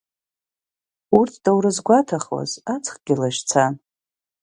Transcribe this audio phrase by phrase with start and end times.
[1.19, 3.73] Урҭ даурызгәаҭахуаз, аҵхгьы лашьцан.